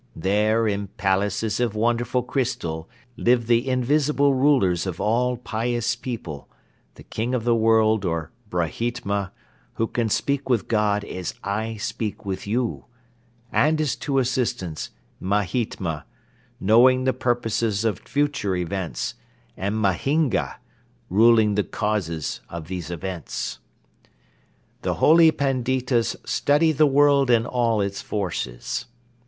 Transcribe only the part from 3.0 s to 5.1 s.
live the invisible rulers of